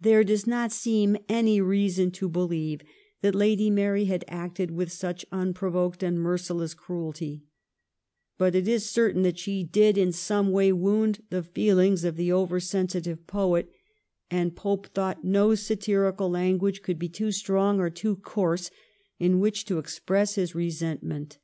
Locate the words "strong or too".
17.30-18.16